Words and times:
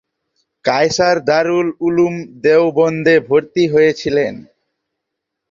কায়সার 0.65 1.17
দারুল 1.27 1.67
উলুম 1.87 2.15
দেওবন্দে 2.43 3.15
ভর্তি 3.27 3.63
হয়েছিলেন। 3.73 4.33